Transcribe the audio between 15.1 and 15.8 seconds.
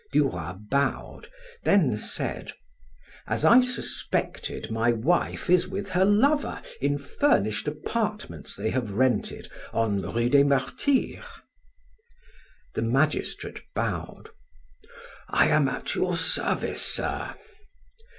"I am